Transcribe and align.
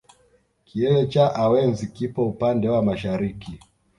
Kilele 0.65 1.07
cha 1.07 1.35
awenzi 1.35 1.87
kipo 1.87 2.25
upande 2.27 2.69
wa 2.69 2.83
mashariki 2.83 3.59